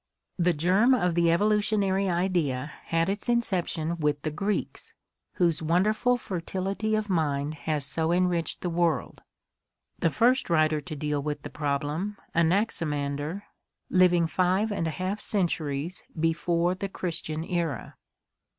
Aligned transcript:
The 0.39 0.51
germ 0.53 0.95
of 0.95 1.13
the 1.13 1.29
evolutionary 1.31 2.09
idea 2.09 2.71
had 2.85 3.07
its 3.07 3.29
inception 3.29 3.97
with 3.99 4.19
the 4.23 4.31
Greeks, 4.31 4.95
whose 5.33 5.61
wonderful 5.61 6.17
fertility 6.17 6.95
of 6.95 7.07
mind 7.07 7.53
has 7.69 7.85
so 7.85 8.11
enriched 8.11 8.61
the 8.61 8.69
world, 8.71 9.21
the 9.99 10.09
first 10.09 10.49
writer 10.49 10.81
to 10.81 10.95
deal 10.95 11.21
with 11.21 11.43
the 11.43 11.51
problem, 11.51 12.17
Anaximander, 12.33 13.43
living 13.91 14.25
five 14.25 14.71
and 14.71 14.87
a 14.87 14.89
half 14.89 15.19
centuries 15.21 16.03
before 16.19 16.73
the 16.73 16.89
Christian 16.89 17.43
era. 17.43 17.95